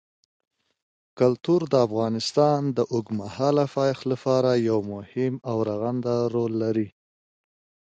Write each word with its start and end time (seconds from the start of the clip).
کلتور 1.19 1.61
د 1.71 1.73
افغانستان 1.87 2.59
د 2.77 2.79
اوږدمهاله 2.93 3.65
پایښت 3.77 4.03
لپاره 4.11 4.49
یو 4.69 4.79
مهم 4.93 5.33
او 5.49 5.55
رغنده 5.69 6.15
رول 6.33 6.53
لري. 6.63 6.87